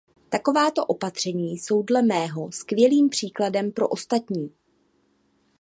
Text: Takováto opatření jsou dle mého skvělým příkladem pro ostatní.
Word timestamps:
Takováto 0.29 0.85
opatření 0.85 1.57
jsou 1.57 1.81
dle 1.83 2.01
mého 2.01 2.51
skvělým 2.51 3.09
příkladem 3.09 3.71
pro 3.71 3.87
ostatní. 3.87 4.53